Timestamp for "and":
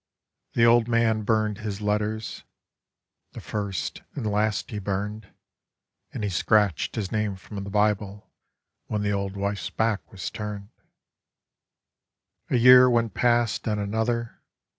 4.15-4.25, 6.11-6.23, 13.67-13.79